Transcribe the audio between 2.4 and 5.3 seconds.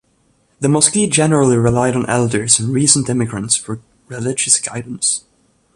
and recent immigrants for religious guidance.